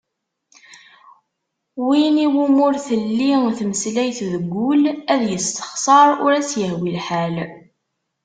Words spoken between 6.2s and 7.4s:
ur as-yehwi lḥal.